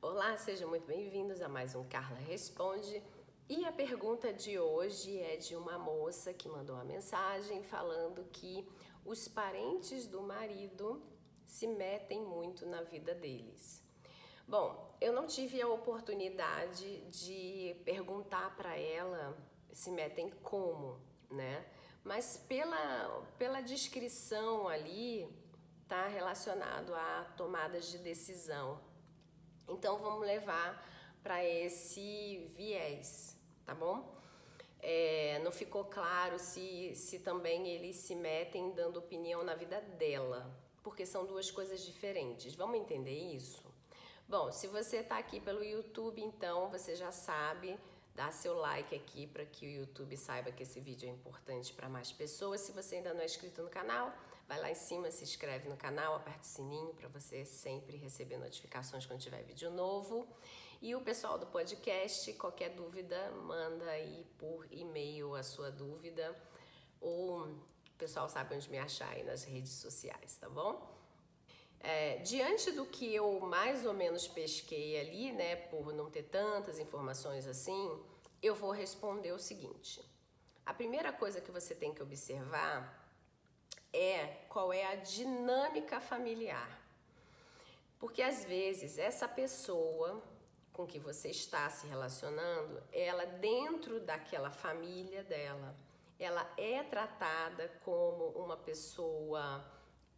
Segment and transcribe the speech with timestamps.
[0.00, 3.02] Olá, sejam muito bem-vindos a mais um Carla Responde.
[3.48, 8.64] E a pergunta de hoje é de uma moça que mandou uma mensagem falando que
[9.04, 11.02] os parentes do marido
[11.44, 13.82] se metem muito na vida deles.
[14.46, 19.36] Bom, eu não tive a oportunidade de perguntar para ela
[19.72, 21.66] se metem como, né?
[22.04, 25.28] Mas pela, pela descrição ali,
[25.88, 28.80] tá relacionado a tomadas de decisão.
[29.68, 30.86] Então vamos levar
[31.22, 33.36] para esse viés,
[33.66, 34.16] tá bom?
[34.80, 40.48] É, não ficou claro se, se também eles se metem dando opinião na vida dela,
[40.82, 42.54] porque são duas coisas diferentes.
[42.54, 43.66] Vamos entender isso?
[44.28, 47.78] Bom, se você está aqui pelo YouTube, então você já sabe,
[48.18, 51.88] dá seu like aqui para que o YouTube saiba que esse vídeo é importante para
[51.88, 52.60] mais pessoas.
[52.60, 54.12] Se você ainda não é inscrito no canal,
[54.48, 58.36] vai lá em cima, se inscreve no canal, aperte o sininho para você sempre receber
[58.36, 60.26] notificações quando tiver vídeo novo.
[60.82, 66.36] E o pessoal do podcast, qualquer dúvida, manda aí por e-mail a sua dúvida
[67.00, 70.97] ou o pessoal sabe onde me achar aí nas redes sociais, tá bom?
[71.80, 76.78] É, diante do que eu mais ou menos pesquei ali, né, por não ter tantas
[76.78, 77.98] informações assim,
[78.42, 80.04] eu vou responder o seguinte:
[80.66, 82.98] a primeira coisa que você tem que observar
[83.92, 86.78] é qual é a dinâmica familiar.
[87.98, 90.22] Porque às vezes essa pessoa
[90.72, 95.74] com que você está se relacionando, ela dentro daquela família dela,
[96.20, 99.64] ela é tratada como uma pessoa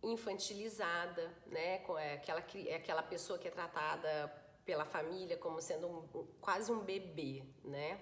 [0.03, 1.83] infantilizada, né?
[1.99, 4.33] É aquela, é aquela pessoa que é tratada
[4.65, 8.01] pela família como sendo um, quase um bebê, né?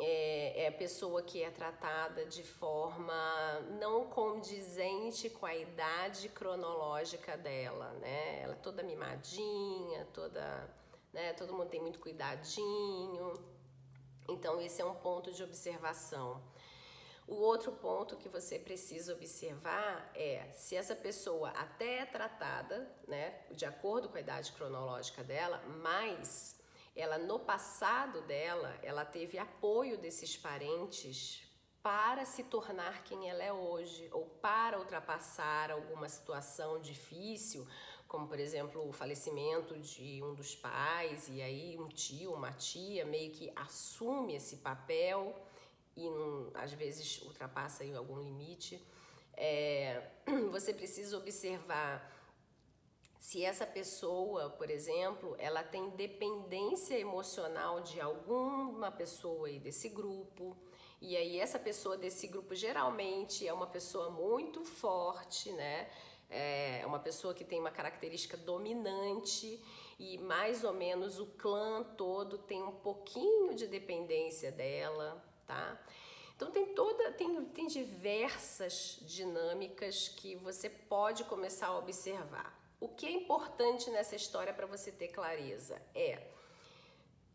[0.00, 7.36] É, é a pessoa que é tratada de forma não condizente com a idade cronológica
[7.36, 8.42] dela, né?
[8.42, 10.68] Ela é toda mimadinha, toda,
[11.12, 11.32] né?
[11.32, 13.34] Todo mundo tem muito cuidadinho.
[14.28, 16.42] Então esse é um ponto de observação.
[17.28, 23.44] O outro ponto que você precisa observar é se essa pessoa até é tratada, né,
[23.50, 26.58] de acordo com a idade cronológica dela, mas
[26.96, 31.42] ela no passado dela, ela teve apoio desses parentes
[31.82, 37.68] para se tornar quem ela é hoje ou para ultrapassar alguma situação difícil,
[38.06, 43.04] como por exemplo o falecimento de um dos pais e aí um tio, uma tia
[43.04, 45.38] meio que assume esse papel
[45.98, 48.80] e não, às vezes ultrapassa algum limite.
[49.36, 50.00] É,
[50.52, 52.08] você precisa observar
[53.18, 60.56] se essa pessoa, por exemplo, ela tem dependência emocional de alguma pessoa aí desse grupo.
[61.00, 65.90] E aí essa pessoa desse grupo geralmente é uma pessoa muito forte, né?
[66.30, 69.60] É uma pessoa que tem uma característica dominante
[69.98, 75.76] e mais ou menos o clã todo tem um pouquinho de dependência dela, tá?
[76.36, 82.56] Então tem toda, tem, tem diversas dinâmicas que você pode começar a observar.
[82.78, 86.28] O que é importante nessa história para você ter clareza é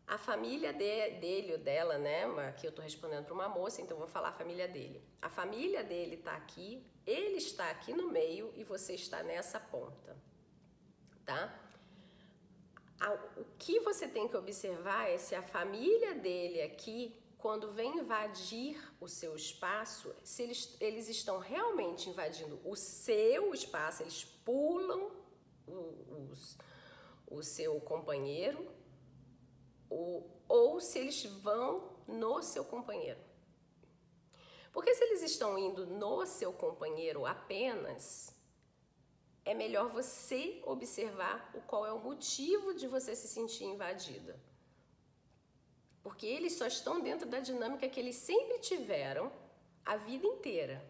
[0.06, 2.24] a família de, dele ou dela, né?
[2.48, 5.02] Aqui eu estou respondendo para uma moça, então vou falar a família dele.
[5.20, 10.16] A família dele está aqui, ele está aqui no meio e você está nessa ponta,
[11.26, 11.60] tá?
[13.36, 17.14] O que você tem que observar é se a família dele aqui
[17.44, 24.02] quando vem invadir o seu espaço, se eles, eles estão realmente invadindo o seu espaço,
[24.02, 25.10] eles pulam
[25.66, 26.56] o, os,
[27.26, 28.66] o seu companheiro,
[29.90, 33.20] ou, ou se eles vão no seu companheiro.
[34.72, 38.34] Porque se eles estão indo no seu companheiro apenas,
[39.44, 44.40] é melhor você observar o qual é o motivo de você se sentir invadida.
[46.04, 49.32] Porque eles só estão dentro da dinâmica que eles sempre tiveram
[49.84, 50.84] a vida inteira.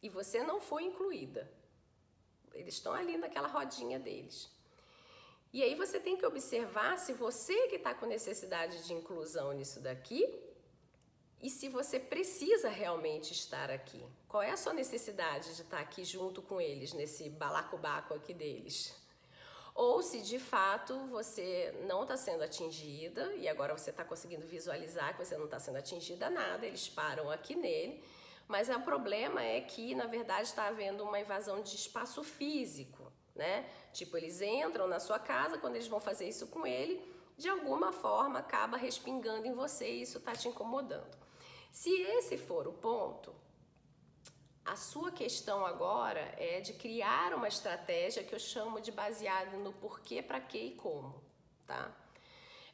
[0.00, 1.50] E você não foi incluída.
[2.54, 4.50] Eles estão ali naquela rodinha deles.
[5.52, 9.80] E aí você tem que observar se você que está com necessidade de inclusão nisso
[9.80, 10.22] daqui
[11.40, 14.04] e se você precisa realmente estar aqui.
[14.28, 18.94] Qual é a sua necessidade de estar aqui junto com eles, nesse balacobaco aqui deles?
[19.78, 25.16] Ou se de fato você não está sendo atingida e agora você está conseguindo visualizar
[25.16, 28.02] que você não está sendo atingida nada, eles param aqui nele,
[28.48, 33.70] mas o problema é que na verdade está havendo uma invasão de espaço físico, né?
[33.92, 37.00] Tipo, eles entram na sua casa, quando eles vão fazer isso com ele,
[37.36, 41.16] de alguma forma acaba respingando em você e isso está te incomodando.
[41.70, 43.32] Se esse for o ponto,
[44.68, 49.72] a sua questão agora é de criar uma estratégia que eu chamo de baseado no
[49.72, 51.22] porquê, para quê e como,
[51.66, 51.90] tá?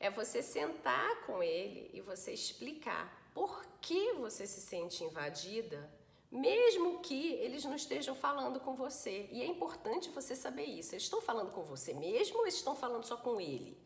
[0.01, 5.89] É você sentar com ele e você explicar por que você se sente invadida,
[6.33, 9.29] mesmo que eles não estejam falando com você.
[9.31, 10.95] E é importante você saber isso.
[10.95, 13.79] Eles estão falando com você mesmo ou eles estão falando só com ele?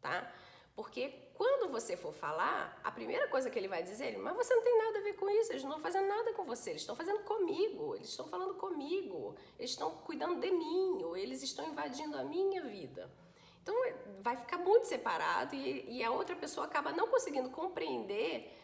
[0.00, 0.32] Tá?
[0.74, 4.62] Porque quando você for falar, a primeira coisa que ele vai dizer, mas você não
[4.62, 6.94] tem nada a ver com isso, eles não estão fazendo nada com você, eles estão
[6.94, 12.16] fazendo comigo, eles estão falando comigo, eles estão cuidando de mim, ou eles estão invadindo
[12.16, 13.10] a minha vida.
[13.60, 18.56] Então é, vai ficar muito separado e, e a outra pessoa acaba não conseguindo compreender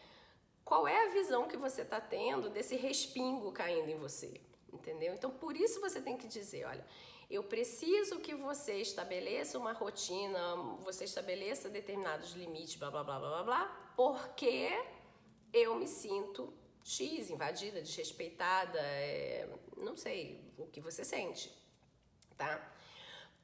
[0.63, 4.39] qual é a visão que você está tendo desse respingo caindo em você,
[4.71, 5.13] entendeu?
[5.15, 6.85] Então por isso você tem que dizer, olha,
[7.29, 13.29] eu preciso que você estabeleça uma rotina, você estabeleça determinados limites, blá blá blá blá
[13.29, 14.71] blá, blá porque
[15.53, 16.51] eu me sinto
[16.83, 19.47] X, invadida, desrespeitada, é,
[19.77, 21.53] não sei o que você sente,
[22.35, 22.67] tá?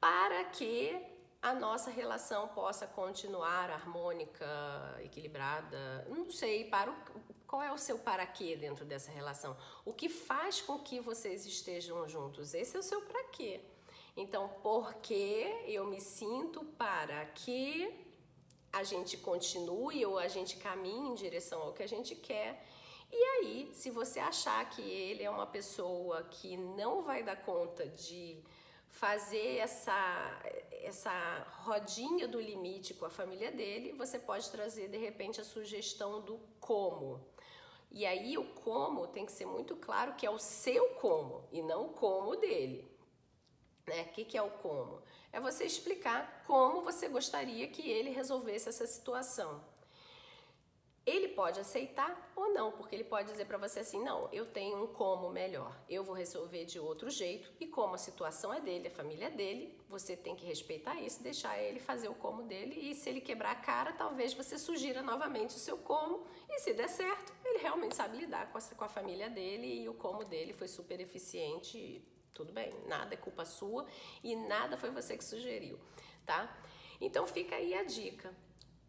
[0.00, 1.00] Para que
[1.40, 4.44] a nossa relação possa continuar harmônica,
[5.04, 6.96] equilibrada, não sei, para o,
[7.46, 9.56] qual é o seu para quê dentro dessa relação?
[9.84, 12.52] O que faz com que vocês estejam juntos?
[12.52, 13.60] Esse é o seu para quê?
[14.16, 18.06] Então, porque eu me sinto para que
[18.72, 22.66] a gente continue ou a gente caminhe em direção ao que a gente quer.
[23.12, 27.86] E aí, se você achar que ele é uma pessoa que não vai dar conta
[27.86, 28.42] de
[28.88, 30.40] fazer essa,
[30.82, 36.22] essa rodinha do limite com a família dele, você pode trazer de repente a sugestão
[36.22, 37.20] do como.
[37.90, 41.62] E aí o como tem que ser muito claro que é o seu como e
[41.62, 42.95] não o como dele.
[43.88, 45.00] O que, que é o como?
[45.32, 49.62] É você explicar como você gostaria que ele resolvesse essa situação.
[51.06, 54.82] Ele pode aceitar ou não, porque ele pode dizer para você assim: não, eu tenho
[54.82, 58.88] um como melhor, eu vou resolver de outro jeito, e como a situação é dele,
[58.88, 62.90] a família é dele, você tem que respeitar isso, deixar ele fazer o como dele,
[62.90, 66.72] e se ele quebrar a cara, talvez você sugira novamente o seu como, e se
[66.72, 70.24] der certo, ele realmente sabe lidar com a, com a família dele, e o como
[70.24, 72.04] dele foi super eficiente
[72.36, 73.86] tudo bem, nada é culpa sua
[74.22, 75.80] e nada foi você que sugeriu,
[76.26, 76.54] tá?
[77.00, 78.30] Então fica aí a dica.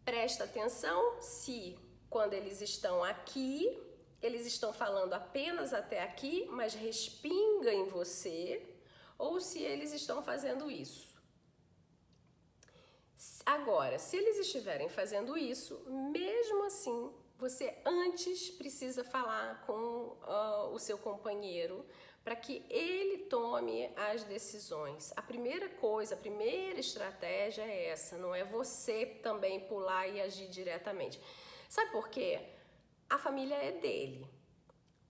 [0.04, 1.78] Presta atenção se
[2.10, 3.78] quando eles estão aqui,
[4.20, 8.62] eles estão falando apenas até aqui, mas respinga em você,
[9.16, 11.08] ou se eles estão fazendo isso.
[13.46, 20.78] Agora, se eles estiverem fazendo isso, mesmo assim, você antes precisa falar com uh, o
[20.78, 21.86] seu companheiro
[22.24, 25.12] para que ele tome as decisões.
[25.16, 30.48] A primeira coisa, a primeira estratégia é essa, não é você também pular e agir
[30.48, 31.20] diretamente.
[31.68, 32.40] Sabe por quê?
[33.08, 34.28] A família é dele.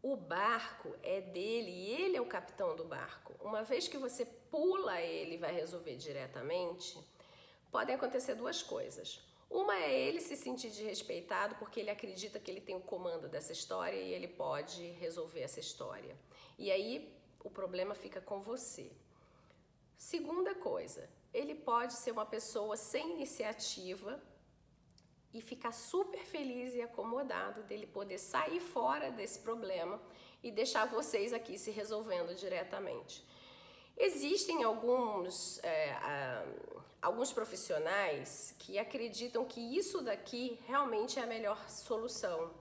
[0.01, 3.35] O barco é dele e ele é o capitão do barco.
[3.41, 6.99] Uma vez que você pula ele vai resolver diretamente,
[7.71, 9.28] podem acontecer duas coisas.
[9.51, 13.53] Uma é ele se sentir desrespeitado porque ele acredita que ele tem o comando dessa
[13.53, 16.17] história e ele pode resolver essa história.
[16.59, 18.93] E aí o problema fica com você.
[19.97, 24.23] Segunda coisa, ele pode ser uma pessoa sem iniciativa
[25.33, 30.01] e ficar super feliz e acomodado dele poder sair fora desse problema
[30.43, 33.27] e deixar vocês aqui se resolvendo diretamente.
[34.01, 36.45] Existem alguns, é,
[37.03, 42.53] alguns profissionais que acreditam que isso daqui realmente é a melhor solução,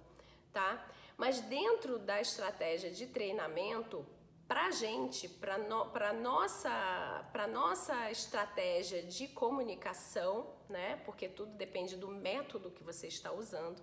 [0.51, 0.84] tá?
[1.15, 4.03] Mas dentro da estratégia de treinamento,
[4.48, 5.91] para gente, para no,
[6.22, 11.01] nossa, nossa estratégia de comunicação, né?
[11.05, 13.81] Porque tudo depende do método que você está usando.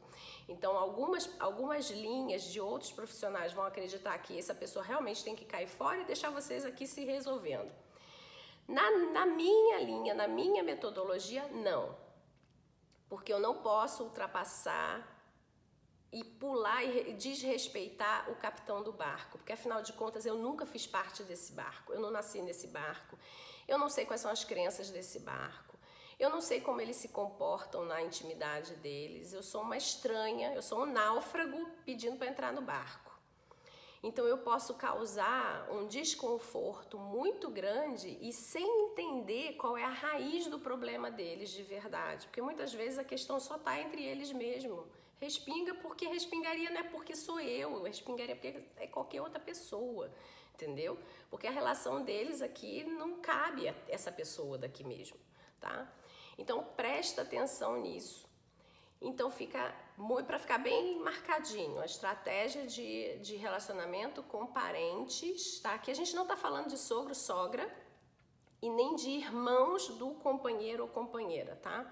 [0.49, 5.45] Então, algumas, algumas linhas de outros profissionais vão acreditar que essa pessoa realmente tem que
[5.45, 7.73] cair fora e deixar vocês aqui se resolvendo.
[8.67, 11.97] Na, na minha linha, na minha metodologia, não.
[13.09, 15.15] Porque eu não posso ultrapassar
[16.15, 20.87] e pular e desrespeitar o capitão do barco, porque afinal de contas eu nunca fiz
[20.87, 23.19] parte desse barco, eu não nasci nesse barco,
[23.67, 25.64] eu não sei quais são as crenças desse barco,
[26.19, 30.63] eu não sei como eles se comportam na intimidade deles, eu sou uma estranha, eu
[30.63, 33.13] sou um náufrago pedindo para entrar no barco.
[34.03, 40.47] Então eu posso causar um desconforto muito grande e sem entender qual é a raiz
[40.47, 44.85] do problema deles de verdade, porque muitas vezes a questão só está entre eles mesmos
[45.25, 50.11] Respinga porque respingaria não é porque sou eu, respingaria porque é qualquer outra pessoa,
[50.53, 50.99] entendeu?
[51.31, 55.17] Porque a relação deles aqui não cabe essa pessoa daqui mesmo,
[55.65, 55.89] tá?
[56.37, 58.29] Então presta atenção nisso.
[59.01, 59.75] Então fica
[60.27, 65.79] para ficar bem marcadinho a estratégia de, de relacionamento com parentes, tá?
[65.79, 67.67] Que a gente não está falando de sogro, sogra
[68.61, 71.91] e nem de irmãos do companheiro ou companheira, tá?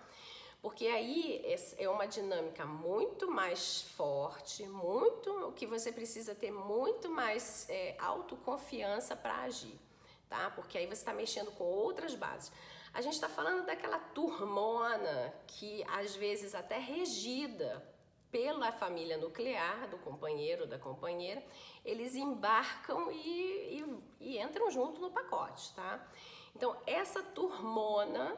[0.61, 1.43] Porque aí
[1.77, 9.17] é uma dinâmica muito mais forte, muito que você precisa ter muito mais é, autoconfiança
[9.17, 9.79] para agir,
[10.33, 10.51] tá?
[10.51, 12.51] Porque aí você está mexendo com outras bases.
[12.95, 17.87] A gente está falando daquela turmona que às vezes até regida
[18.31, 21.45] pela família nuclear do companheiro da companheira,
[21.85, 26.03] eles embarcam e, e, e entram junto no pacote, tá?
[26.57, 28.35] Então essa turmona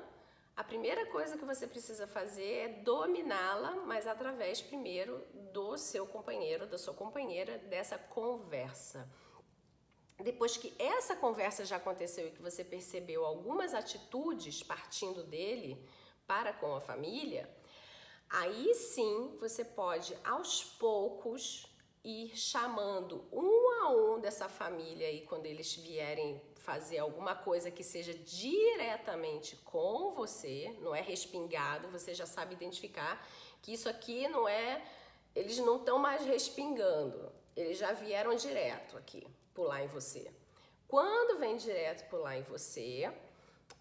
[0.56, 6.64] a primeira coisa que você precisa fazer é dominá-la, mas através primeiro do seu companheiro,
[6.66, 9.08] da sua companheira, dessa conversa.
[10.24, 15.78] Depois que essa conversa já aconteceu e que você percebeu algumas atitudes partindo dele
[16.26, 17.46] para com a família,
[18.30, 21.66] aí sim você pode aos poucos
[22.02, 27.84] ir chamando um a um dessa família e quando eles vierem fazer alguma coisa que
[27.84, 33.22] seja diretamente com você, não é respingado, você já sabe identificar
[33.60, 34.82] que isso aqui não é.
[35.36, 40.30] Eles não estão mais respingando, eles já vieram direto aqui, pular em você.
[40.88, 43.10] Quando vem direto pular em você,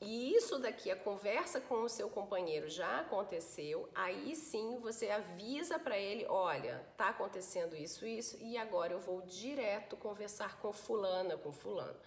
[0.02, 5.80] e isso daqui, a conversa com o seu companheiro já aconteceu, aí sim você avisa
[5.80, 11.38] para ele, olha, tá acontecendo isso, isso, e agora eu vou direto conversar com fulana,
[11.38, 11.98] com fulano.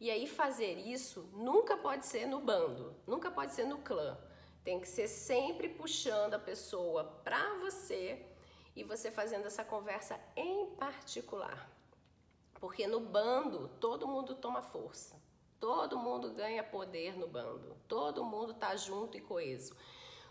[0.00, 4.18] E aí fazer isso nunca pode ser no bando, nunca pode ser no clã.
[4.64, 8.24] Tem que ser sempre puxando a pessoa para você
[8.74, 11.70] e você fazendo essa conversa em particular.
[12.54, 15.20] Porque no bando todo mundo toma força.
[15.58, 17.76] Todo mundo ganha poder no bando.
[17.86, 19.74] Todo mundo tá junto e coeso.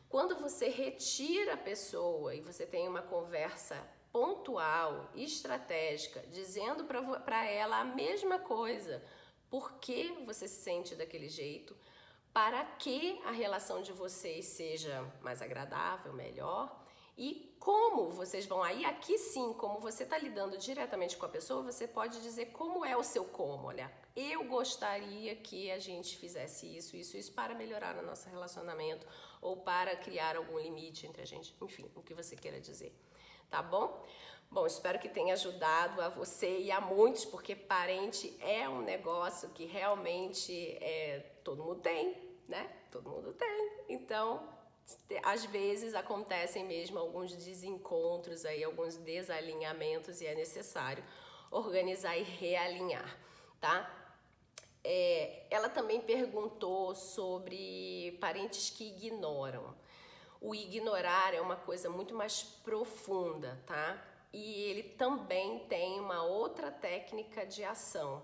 [0.09, 3.81] Quando você retira a pessoa e você tem uma conversa
[4.11, 9.01] pontual, estratégica, dizendo para ela a mesma coisa,
[9.49, 11.75] por que você se sente daquele jeito,
[12.33, 16.80] para que a relação de vocês seja mais agradável, melhor
[17.17, 21.61] e como vocês vão aí aqui sim, como você está lidando diretamente com a pessoa,
[21.61, 26.65] você pode dizer como é o seu como, olha, eu gostaria que a gente fizesse
[26.75, 29.05] isso, isso, isso para melhorar o nosso relacionamento
[29.41, 32.95] ou para criar algum limite entre a gente, enfim, o que você queira dizer,
[33.49, 34.03] tá bom?
[34.49, 39.47] Bom, espero que tenha ajudado a você e a muitos, porque parente é um negócio
[39.51, 42.17] que realmente é, todo mundo tem,
[42.49, 42.69] né?
[42.91, 43.71] Todo mundo tem.
[43.87, 44.45] Então,
[45.23, 51.03] às vezes acontecem mesmo alguns desencontros aí, alguns desalinhamentos e é necessário
[51.49, 53.17] organizar e realinhar,
[53.59, 53.97] tá?
[54.83, 59.75] É, ela também perguntou sobre parentes que ignoram.
[60.39, 64.07] O ignorar é uma coisa muito mais profunda, tá?
[64.33, 68.23] e ele também tem uma outra técnica de ação.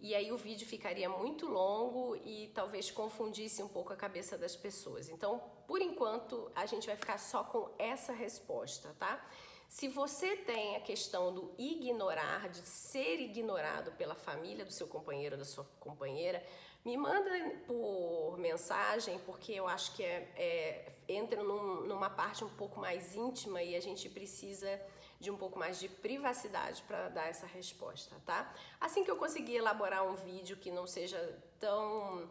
[0.00, 4.54] E aí o vídeo ficaria muito longo e talvez confundisse um pouco a cabeça das
[4.54, 5.08] pessoas.
[5.08, 9.24] Então, por enquanto, a gente vai ficar só com essa resposta, tá?
[9.68, 15.36] Se você tem a questão do ignorar, de ser ignorado pela família do seu companheiro,
[15.36, 16.42] da sua companheira,
[16.84, 17.30] me manda
[17.66, 23.14] por mensagem, porque eu acho que é, é entra num, numa parte um pouco mais
[23.14, 24.80] íntima e a gente precisa
[25.18, 28.52] de um pouco mais de privacidade para dar essa resposta, tá?
[28.80, 31.18] Assim que eu conseguir elaborar um vídeo que não seja
[31.58, 32.28] tão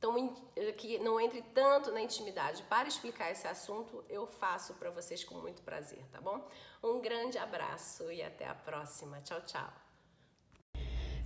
[0.00, 0.34] tão
[0.78, 5.34] que não entre tanto na intimidade para explicar esse assunto, eu faço para vocês com
[5.34, 6.48] muito prazer, tá bom?
[6.82, 9.20] Um grande abraço e até a próxima.
[9.20, 9.89] Tchau, tchau.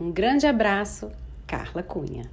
[0.00, 1.10] Um grande abraço,
[1.44, 2.30] Carla Cunha.